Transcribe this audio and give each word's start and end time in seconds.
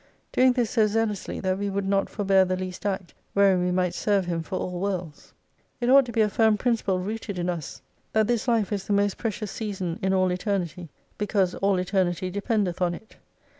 Doing 0.31 0.53
this 0.53 0.71
so 0.71 0.87
zealously 0.87 1.39
that 1.41 1.59
we 1.59 1.69
would 1.69 1.87
not 1.87 2.09
for 2.09 2.23
bear 2.23 2.43
the 2.43 2.57
least 2.57 2.87
act 2.87 3.13
wherein 3.33 3.63
we 3.63 3.69
might 3.69 3.93
serve 3.93 4.25
Him 4.25 4.41
for 4.41 4.55
all 4.57 4.79
worlds. 4.79 5.33
It 5.79 5.91
ought 5.91 6.07
to 6.07 6.11
be 6.11 6.21
a 6.21 6.27
firm 6.27 6.57
principle 6.57 6.97
rooted 6.97 7.37
in 7.37 7.51
us, 7.51 7.83
that 8.11 8.25
this 8.25 8.47
life 8.47 8.71
is 8.73 8.87
the 8.87 8.93
most 8.93 9.19
precious 9.19 9.51
season 9.51 9.99
in 10.01 10.11
all 10.11 10.31
Eternity, 10.31 10.89
because 11.19 11.53
all 11.53 11.77
Eternity 11.79 12.31
dependeth 12.31 12.81
on 12.81 12.95
it. 12.95 13.17